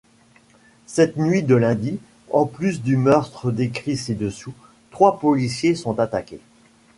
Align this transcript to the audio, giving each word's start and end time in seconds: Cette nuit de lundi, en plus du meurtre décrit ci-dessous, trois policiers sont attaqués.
Cette 0.87 1.15
nuit 1.17 1.43
de 1.43 1.53
lundi, 1.53 1.99
en 2.31 2.47
plus 2.47 2.81
du 2.81 2.97
meurtre 2.97 3.51
décrit 3.51 3.95
ci-dessous, 3.97 4.53
trois 4.89 5.19
policiers 5.19 5.75
sont 5.75 5.99
attaqués. 5.99 6.39